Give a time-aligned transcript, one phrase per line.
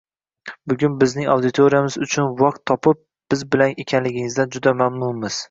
[0.71, 2.99] Bugun bizning auditoriyamiz uchun vaqt topib,
[3.35, 5.39] biz bilan ekaningizdan juda mamnunmiz.